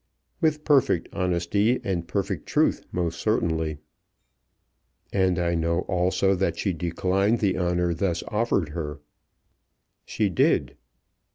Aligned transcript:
"With 0.41 0.63
perfect 0.65 1.09
honesty 1.13 1.79
and 1.83 2.07
perfect 2.07 2.47
truth 2.47 2.81
most 2.91 3.19
certainly." 3.21 3.77
"And 5.13 5.37
I 5.37 5.53
know 5.53 5.81
also 5.81 6.33
that 6.33 6.57
she 6.57 6.73
declined 6.73 7.37
the 7.37 7.55
honour 7.55 7.93
thus 7.93 8.23
offered 8.29 8.69
her." 8.69 8.99
"She 10.03 10.27
did." 10.27 10.75